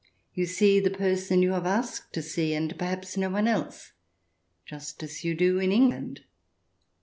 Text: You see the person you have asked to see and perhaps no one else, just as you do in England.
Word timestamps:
You 0.33 0.47
see 0.47 0.79
the 0.79 0.89
person 0.89 1.43
you 1.43 1.51
have 1.51 1.67
asked 1.67 2.11
to 2.13 2.23
see 2.23 2.55
and 2.55 2.75
perhaps 2.79 3.17
no 3.17 3.29
one 3.29 3.47
else, 3.47 3.91
just 4.65 5.03
as 5.03 5.23
you 5.23 5.35
do 5.35 5.59
in 5.59 5.71
England. 5.71 6.21